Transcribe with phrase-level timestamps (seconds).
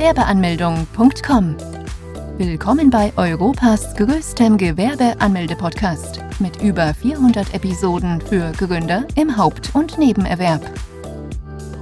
[0.00, 1.56] Gewerbeanmeldung.com.
[2.38, 10.62] Willkommen bei Europas größtem Gewerbeanmelde-Podcast mit über 400 Episoden für Gründer im Haupt- und Nebenerwerb.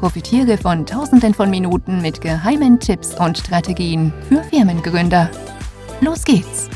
[0.00, 5.30] Profitiere von Tausenden von Minuten mit geheimen Tipps und Strategien für Firmengründer.
[6.00, 6.68] Los geht's!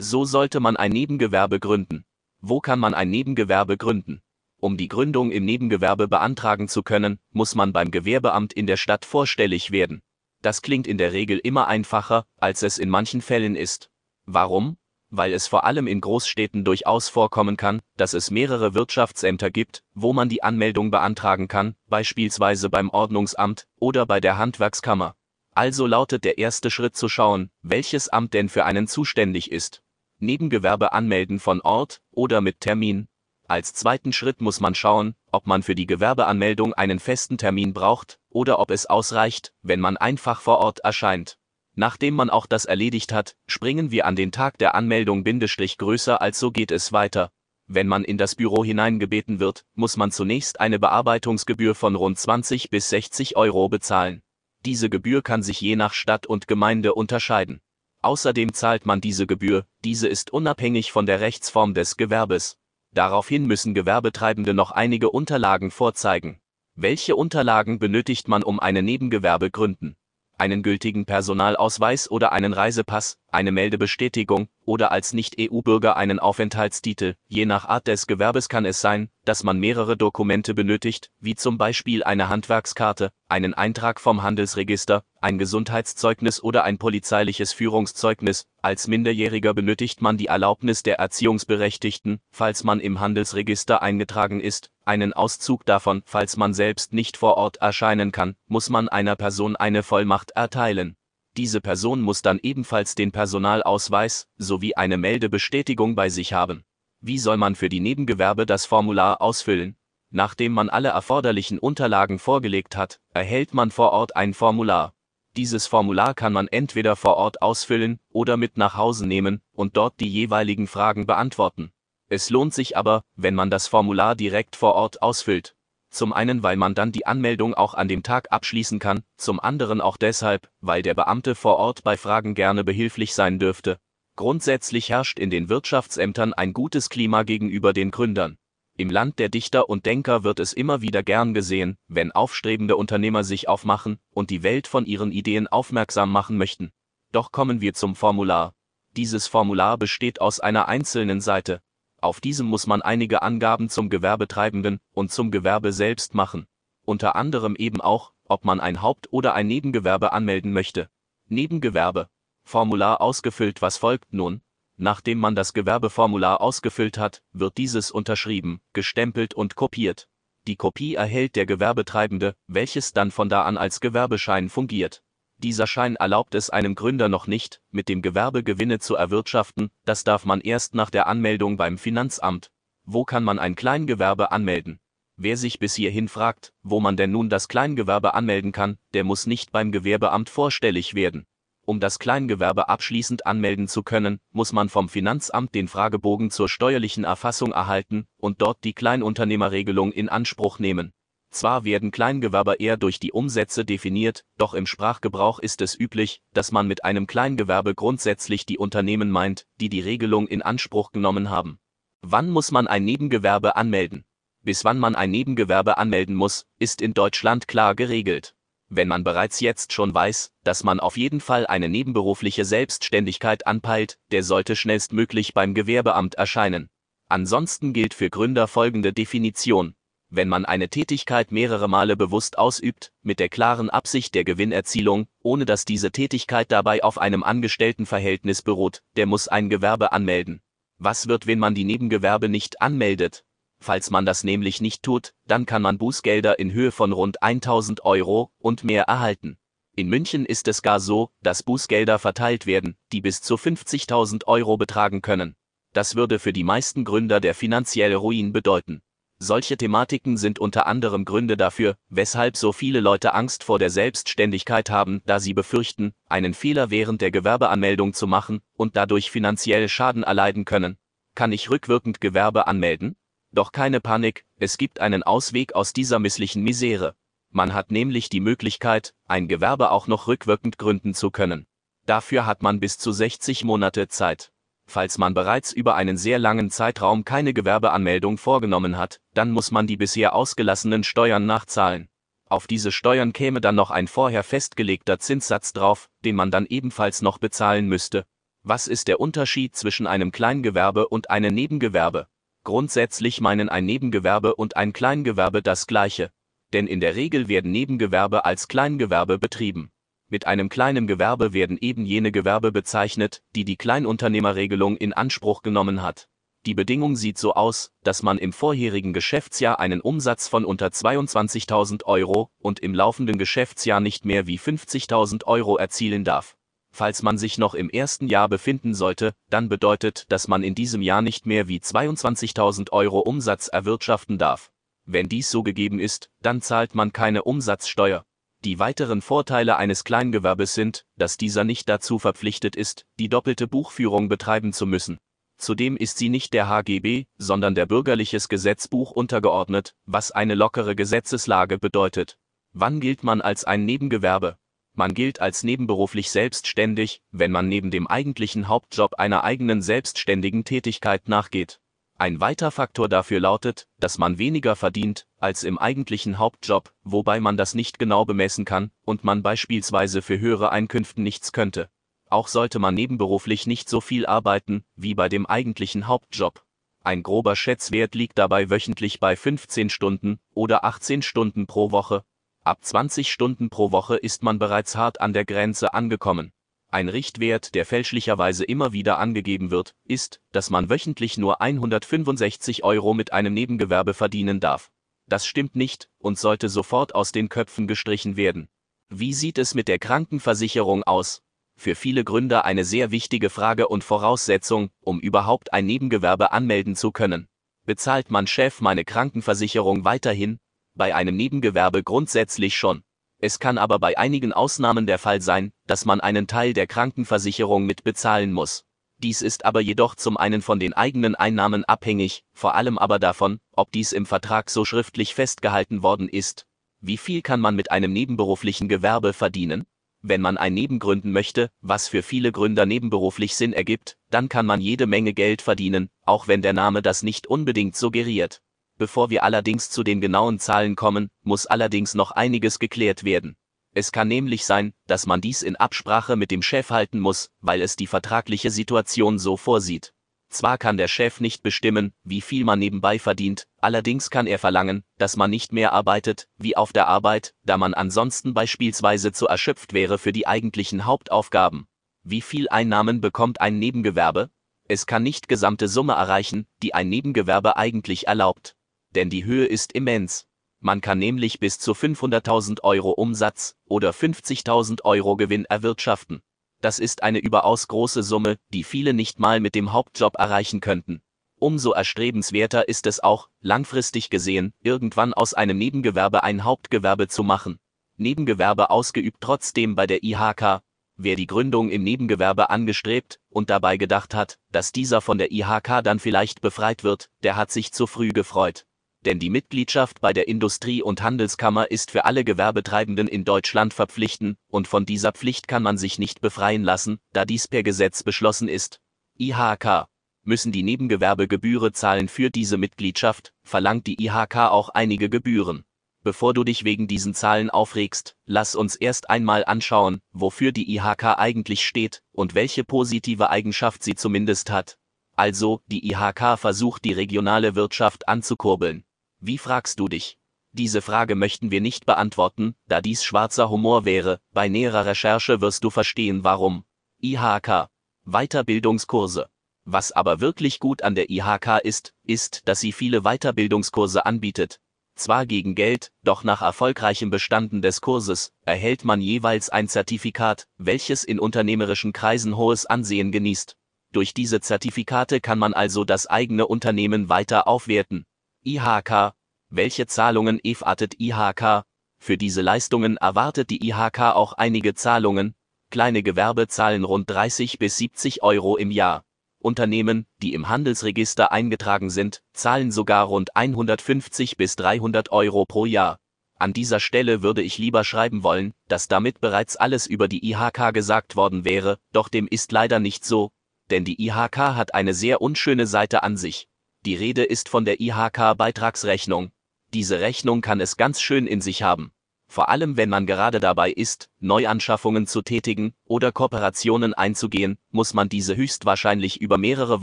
[0.00, 2.04] So sollte man ein Nebengewerbe gründen.
[2.40, 4.20] Wo kann man ein Nebengewerbe gründen?
[4.60, 9.04] Um die Gründung im Nebengewerbe beantragen zu können, muss man beim Gewerbeamt in der Stadt
[9.04, 10.02] vorstellig werden.
[10.42, 13.88] Das klingt in der Regel immer einfacher, als es in manchen Fällen ist.
[14.26, 14.76] Warum?
[15.10, 20.12] Weil es vor allem in Großstädten durchaus vorkommen kann, dass es mehrere Wirtschaftsämter gibt, wo
[20.12, 25.14] man die Anmeldung beantragen kann, beispielsweise beim Ordnungsamt oder bei der Handwerkskammer.
[25.54, 29.82] Also lautet der erste Schritt zu schauen, welches Amt denn für einen zuständig ist.
[30.18, 33.07] Nebengewerbe anmelden von Ort oder mit Termin.
[33.50, 38.20] Als zweiten Schritt muss man schauen, ob man für die Gewerbeanmeldung einen festen Termin braucht
[38.28, 41.38] oder ob es ausreicht, wenn man einfach vor Ort erscheint.
[41.74, 46.20] Nachdem man auch das erledigt hat, springen wir an den Tag der Anmeldung Bindestrich größer
[46.20, 47.32] als so geht es weiter.
[47.66, 52.68] Wenn man in das Büro hineingebeten wird, muss man zunächst eine Bearbeitungsgebühr von rund 20
[52.68, 54.20] bis 60 Euro bezahlen.
[54.66, 57.62] Diese Gebühr kann sich je nach Stadt und Gemeinde unterscheiden.
[58.02, 62.57] Außerdem zahlt man diese Gebühr, diese ist unabhängig von der Rechtsform des Gewerbes.
[62.92, 66.40] Daraufhin müssen Gewerbetreibende noch einige Unterlagen vorzeigen.
[66.74, 69.96] Welche Unterlagen benötigt man, um eine Nebengewerbe gründen?
[70.38, 77.16] Einen gültigen Personalausweis oder einen Reisepass, eine Meldebestätigung oder als Nicht-EU-Bürger einen Aufenthaltstitel.
[77.26, 81.58] Je nach Art des Gewerbes kann es sein, dass man mehrere Dokumente benötigt, wie zum
[81.58, 88.46] Beispiel eine Handwerkskarte, einen Eintrag vom Handelsregister, ein Gesundheitszeugnis oder ein polizeiliches Führungszeugnis.
[88.62, 95.12] Als Minderjähriger benötigt man die Erlaubnis der Erziehungsberechtigten, falls man im Handelsregister eingetragen ist, einen
[95.12, 99.82] Auszug davon, falls man selbst nicht vor Ort erscheinen kann, muss man einer Person eine
[99.82, 100.96] Vollmacht erteilen.
[101.36, 106.64] Diese Person muss dann ebenfalls den Personalausweis sowie eine Meldebestätigung bei sich haben.
[107.00, 109.76] Wie soll man für die Nebengewerbe das Formular ausfüllen?
[110.10, 114.94] Nachdem man alle erforderlichen Unterlagen vorgelegt hat, erhält man vor Ort ein Formular.
[115.36, 120.00] Dieses Formular kann man entweder vor Ort ausfüllen oder mit nach Hause nehmen und dort
[120.00, 121.70] die jeweiligen Fragen beantworten.
[122.10, 125.54] Es lohnt sich aber, wenn man das Formular direkt vor Ort ausfüllt.
[125.90, 129.80] Zum einen, weil man dann die Anmeldung auch an dem Tag abschließen kann, zum anderen
[129.80, 133.78] auch deshalb, weil der Beamte vor Ort bei Fragen gerne behilflich sein dürfte.
[134.16, 138.36] Grundsätzlich herrscht in den Wirtschaftsämtern ein gutes Klima gegenüber den Gründern.
[138.76, 143.24] Im Land der Dichter und Denker wird es immer wieder gern gesehen, wenn aufstrebende Unternehmer
[143.24, 146.70] sich aufmachen und die Welt von ihren Ideen aufmerksam machen möchten.
[147.12, 148.54] Doch kommen wir zum Formular.
[148.96, 151.60] Dieses Formular besteht aus einer einzelnen Seite,
[152.00, 156.46] auf diesem muss man einige Angaben zum Gewerbetreibenden und zum Gewerbe selbst machen.
[156.84, 160.88] Unter anderem eben auch, ob man ein Haupt- oder ein Nebengewerbe anmelden möchte.
[161.28, 162.08] Nebengewerbe.
[162.44, 163.60] Formular ausgefüllt.
[163.62, 164.42] Was folgt nun?
[164.76, 170.08] Nachdem man das Gewerbeformular ausgefüllt hat, wird dieses unterschrieben, gestempelt und kopiert.
[170.46, 175.02] Die Kopie erhält der Gewerbetreibende, welches dann von da an als Gewerbeschein fungiert.
[175.38, 180.02] Dieser Schein erlaubt es einem Gründer noch nicht, mit dem Gewerbe Gewinne zu erwirtschaften, das
[180.02, 182.50] darf man erst nach der Anmeldung beim Finanzamt.
[182.84, 184.80] Wo kann man ein Kleingewerbe anmelden?
[185.16, 189.26] Wer sich bis hierhin fragt, wo man denn nun das Kleingewerbe anmelden kann, der muss
[189.26, 191.24] nicht beim Gewerbeamt vorstellig werden.
[191.64, 197.04] Um das Kleingewerbe abschließend anmelden zu können, muss man vom Finanzamt den Fragebogen zur steuerlichen
[197.04, 200.92] Erfassung erhalten und dort die Kleinunternehmerregelung in Anspruch nehmen.
[201.30, 206.52] Zwar werden Kleingewerber eher durch die Umsätze definiert, doch im Sprachgebrauch ist es üblich, dass
[206.52, 211.58] man mit einem Kleingewerbe grundsätzlich die Unternehmen meint, die die Regelung in Anspruch genommen haben.
[212.00, 214.04] Wann muss man ein Nebengewerbe anmelden?
[214.42, 218.34] Bis wann man ein Nebengewerbe anmelden muss, ist in Deutschland klar geregelt.
[218.70, 223.98] Wenn man bereits jetzt schon weiß, dass man auf jeden Fall eine nebenberufliche Selbstständigkeit anpeilt,
[224.10, 226.70] der sollte schnellstmöglich beim Gewerbeamt erscheinen.
[227.08, 229.74] Ansonsten gilt für Gründer folgende Definition
[230.10, 235.44] wenn man eine Tätigkeit mehrere Male bewusst ausübt, mit der klaren Absicht der Gewinnerzielung, ohne
[235.44, 240.40] dass diese Tätigkeit dabei auf einem Angestelltenverhältnis beruht, der muss ein Gewerbe anmelden.
[240.78, 243.24] Was wird, wenn man die Nebengewerbe nicht anmeldet?
[243.60, 247.84] Falls man das nämlich nicht tut, dann kann man Bußgelder in Höhe von rund 1000
[247.84, 249.36] Euro und mehr erhalten.
[249.74, 254.56] In München ist es gar so, dass Bußgelder verteilt werden, die bis zu 50.000 Euro
[254.56, 255.36] betragen können.
[255.72, 258.82] Das würde für die meisten Gründer der finanzielle Ruin bedeuten.
[259.20, 264.70] Solche Thematiken sind unter anderem Gründe dafür, weshalb so viele Leute Angst vor der Selbstständigkeit
[264.70, 270.04] haben, da sie befürchten, einen Fehler während der Gewerbeanmeldung zu machen und dadurch finanziell Schaden
[270.04, 270.78] erleiden können.
[271.16, 272.94] Kann ich rückwirkend Gewerbe anmelden?
[273.32, 276.94] Doch keine Panik, es gibt einen Ausweg aus dieser misslichen Misere.
[277.30, 281.46] Man hat nämlich die Möglichkeit, ein Gewerbe auch noch rückwirkend gründen zu können.
[281.86, 284.30] Dafür hat man bis zu 60 Monate Zeit.
[284.70, 289.66] Falls man bereits über einen sehr langen Zeitraum keine Gewerbeanmeldung vorgenommen hat, dann muss man
[289.66, 291.88] die bisher ausgelassenen Steuern nachzahlen.
[292.28, 297.00] Auf diese Steuern käme dann noch ein vorher festgelegter Zinssatz drauf, den man dann ebenfalls
[297.00, 298.04] noch bezahlen müsste.
[298.42, 302.06] Was ist der Unterschied zwischen einem Kleingewerbe und einem Nebengewerbe?
[302.44, 306.10] Grundsätzlich meinen ein Nebengewerbe und ein Kleingewerbe das gleiche.
[306.52, 309.70] Denn in der Regel werden Nebengewerbe als Kleingewerbe betrieben.
[310.10, 315.82] Mit einem kleinen Gewerbe werden eben jene Gewerbe bezeichnet, die die Kleinunternehmerregelung in Anspruch genommen
[315.82, 316.08] hat.
[316.46, 321.84] Die Bedingung sieht so aus, dass man im vorherigen Geschäftsjahr einen Umsatz von unter 22.000
[321.84, 326.36] Euro und im laufenden Geschäftsjahr nicht mehr wie 50.000 Euro erzielen darf.
[326.70, 330.80] Falls man sich noch im ersten Jahr befinden sollte, dann bedeutet, dass man in diesem
[330.80, 334.50] Jahr nicht mehr wie 22.000 Euro Umsatz erwirtschaften darf.
[334.86, 338.06] Wenn dies so gegeben ist, dann zahlt man keine Umsatzsteuer.
[338.44, 344.08] Die weiteren Vorteile eines Kleingewerbes sind, dass dieser nicht dazu verpflichtet ist, die doppelte Buchführung
[344.08, 344.98] betreiben zu müssen.
[345.38, 351.58] Zudem ist sie nicht der HGB, sondern der bürgerliches Gesetzbuch untergeordnet, was eine lockere Gesetzeslage
[351.58, 352.18] bedeutet.
[352.52, 354.36] Wann gilt man als ein Nebengewerbe?
[354.74, 361.08] Man gilt als nebenberuflich selbstständig, wenn man neben dem eigentlichen Hauptjob einer eigenen selbstständigen Tätigkeit
[361.08, 361.60] nachgeht.
[362.00, 367.36] Ein weiter Faktor dafür lautet, dass man weniger verdient als im eigentlichen Hauptjob, wobei man
[367.36, 371.70] das nicht genau bemessen kann und man beispielsweise für höhere Einkünften nichts könnte.
[372.08, 376.44] Auch sollte man nebenberuflich nicht so viel arbeiten wie bei dem eigentlichen Hauptjob.
[376.84, 382.04] Ein grober Schätzwert liegt dabei wöchentlich bei 15 Stunden oder 18 Stunden pro Woche.
[382.44, 386.32] Ab 20 Stunden pro Woche ist man bereits hart an der Grenze angekommen.
[386.70, 392.92] Ein Richtwert, der fälschlicherweise immer wieder angegeben wird, ist, dass man wöchentlich nur 165 Euro
[392.92, 394.70] mit einem Nebengewerbe verdienen darf.
[395.06, 398.48] Das stimmt nicht und sollte sofort aus den Köpfen gestrichen werden.
[398.90, 401.22] Wie sieht es mit der Krankenversicherung aus?
[401.56, 406.92] Für viele Gründer eine sehr wichtige Frage und Voraussetzung, um überhaupt ein Nebengewerbe anmelden zu
[406.92, 407.28] können.
[407.64, 410.38] Bezahlt mein Chef meine Krankenversicherung weiterhin?
[410.74, 412.82] Bei einem Nebengewerbe grundsätzlich schon.
[413.20, 417.66] Es kann aber bei einigen Ausnahmen der Fall sein, dass man einen Teil der Krankenversicherung
[417.66, 418.64] mit bezahlen muss.
[418.98, 423.38] Dies ist aber jedoch zum einen von den eigenen Einnahmen abhängig, vor allem aber davon,
[423.52, 426.46] ob dies im Vertrag so schriftlich festgehalten worden ist.
[426.80, 429.66] Wie viel kann man mit einem nebenberuflichen Gewerbe verdienen?
[430.00, 434.46] Wenn man ein Neben gründen möchte, was für viele Gründer nebenberuflich Sinn ergibt, dann kann
[434.46, 438.40] man jede Menge Geld verdienen, auch wenn der Name das nicht unbedingt suggeriert.
[438.78, 443.36] Bevor wir allerdings zu den genauen Zahlen kommen, muss allerdings noch einiges geklärt werden.
[443.74, 447.60] Es kann nämlich sein, dass man dies in Absprache mit dem Chef halten muss, weil
[447.60, 449.92] es die vertragliche Situation so vorsieht.
[450.30, 454.84] Zwar kann der Chef nicht bestimmen, wie viel man nebenbei verdient, allerdings kann er verlangen,
[454.96, 459.72] dass man nicht mehr arbeitet, wie auf der Arbeit, da man ansonsten beispielsweise zu erschöpft
[459.72, 461.66] wäre für die eigentlichen Hauptaufgaben.
[462.04, 464.30] Wie viel Einnahmen bekommt ein Nebengewerbe?
[464.68, 468.54] Es kann nicht gesamte Summe erreichen, die ein Nebengewerbe eigentlich erlaubt
[468.98, 470.26] denn die Höhe ist immens.
[470.58, 476.20] Man kann nämlich bis zu 500.000 Euro Umsatz oder 50.000 Euro Gewinn erwirtschaften.
[476.60, 481.00] Das ist eine überaus große Summe, die viele nicht mal mit dem Hauptjob erreichen könnten.
[481.38, 487.60] Umso erstrebenswerter ist es auch, langfristig gesehen, irgendwann aus einem Nebengewerbe ein Hauptgewerbe zu machen.
[487.96, 490.60] Nebengewerbe ausgeübt trotzdem bei der IHK.
[490.96, 495.84] Wer die Gründung im Nebengewerbe angestrebt und dabei gedacht hat, dass dieser von der IHK
[495.84, 498.64] dann vielleicht befreit wird, der hat sich zu früh gefreut
[499.04, 504.38] denn die Mitgliedschaft bei der Industrie- und Handelskammer ist für alle Gewerbetreibenden in Deutschland verpflichtend,
[504.48, 508.48] und von dieser Pflicht kann man sich nicht befreien lassen, da dies per Gesetz beschlossen
[508.48, 508.80] ist.
[509.18, 509.86] IHK
[510.22, 515.64] müssen die Nebengewerbegebühre zahlen für diese Mitgliedschaft, verlangt die IHK auch einige Gebühren.
[516.04, 521.18] Bevor du dich wegen diesen Zahlen aufregst, lass uns erst einmal anschauen, wofür die IHK
[521.18, 524.78] eigentlich steht und welche positive Eigenschaft sie zumindest hat.
[525.16, 528.84] Also, die IHK versucht die regionale Wirtschaft anzukurbeln.
[529.20, 530.16] Wie fragst du dich?
[530.52, 535.64] Diese Frage möchten wir nicht beantworten, da dies schwarzer Humor wäre, bei näherer Recherche wirst
[535.64, 536.64] du verstehen warum.
[537.00, 537.68] IHK.
[538.04, 539.28] Weiterbildungskurse.
[539.64, 544.60] Was aber wirklich gut an der IHK ist, ist, dass sie viele Weiterbildungskurse anbietet.
[544.94, 551.04] Zwar gegen Geld, doch nach erfolgreichem Bestanden des Kurses erhält man jeweils ein Zertifikat, welches
[551.04, 553.56] in unternehmerischen Kreisen hohes Ansehen genießt.
[553.92, 558.06] Durch diese Zertifikate kann man also das eigene Unternehmen weiter aufwerten.
[558.48, 559.12] IHK.
[559.50, 561.64] Welche Zahlungen erwartet IHK?
[561.98, 565.34] Für diese Leistungen erwartet die IHK auch einige Zahlungen.
[565.70, 569.04] Kleine Gewerbe zahlen rund 30 bis 70 Euro im Jahr.
[569.38, 575.98] Unternehmen, die im Handelsregister eingetragen sind, zahlen sogar rund 150 bis 300 Euro pro Jahr.
[576.38, 580.72] An dieser Stelle würde ich lieber schreiben wollen, dass damit bereits alles über die IHK
[580.72, 583.30] gesagt worden wäre, doch dem ist leider nicht so,
[583.70, 586.48] denn die IHK hat eine sehr unschöne Seite an sich.
[586.84, 589.30] Die Rede ist von der IHK-Beitragsrechnung.
[589.74, 591.92] Diese Rechnung kann es ganz schön in sich haben.
[592.26, 598.08] Vor allem wenn man gerade dabei ist, Neuanschaffungen zu tätigen oder Kooperationen einzugehen, muss man
[598.08, 599.82] diese höchstwahrscheinlich über mehrere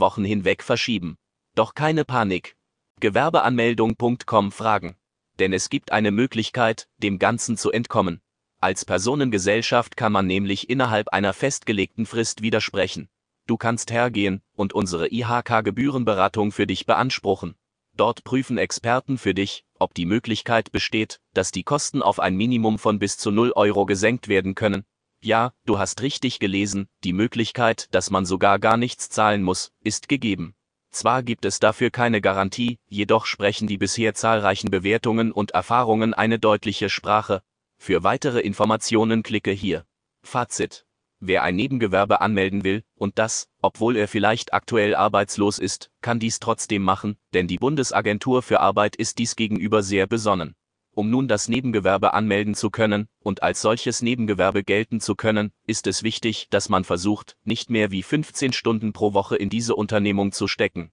[0.00, 1.16] Wochen hinweg verschieben.
[1.54, 2.56] Doch keine Panik.
[3.00, 4.96] Gewerbeanmeldung.com Fragen
[5.38, 8.20] denn es gibt eine Möglichkeit, dem Ganzen zu entkommen.
[8.60, 13.08] Als Personengesellschaft kann man nämlich innerhalb einer festgelegten Frist widersprechen.
[13.46, 17.54] Du kannst hergehen und unsere IHK-Gebührenberatung für dich beanspruchen.
[17.96, 22.78] Dort prüfen Experten für dich, ob die Möglichkeit besteht, dass die Kosten auf ein Minimum
[22.78, 24.84] von bis zu 0 Euro gesenkt werden können.
[25.22, 30.08] Ja, du hast richtig gelesen, die Möglichkeit, dass man sogar gar nichts zahlen muss, ist
[30.08, 30.54] gegeben.
[30.90, 36.38] Zwar gibt es dafür keine Garantie, jedoch sprechen die bisher zahlreichen Bewertungen und Erfahrungen eine
[36.38, 37.42] deutliche Sprache.
[37.78, 39.84] Für weitere Informationen klicke hier.
[40.22, 40.85] Fazit.
[41.28, 46.38] Wer ein Nebengewerbe anmelden will, und das, obwohl er vielleicht aktuell arbeitslos ist, kann dies
[46.38, 50.54] trotzdem machen, denn die Bundesagentur für Arbeit ist dies gegenüber sehr besonnen.
[50.92, 55.88] Um nun das Nebengewerbe anmelden zu können und als solches Nebengewerbe gelten zu können, ist
[55.88, 60.30] es wichtig, dass man versucht, nicht mehr wie 15 Stunden pro Woche in diese Unternehmung
[60.30, 60.92] zu stecken.